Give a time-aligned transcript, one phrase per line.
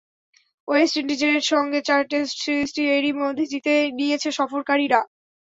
[0.67, 4.99] West ইন্ডিজের সঙ্গে চার টেস্ট সিরিজটি এরই মধ্যে জিতে নিয়েছে সফরকারীরা।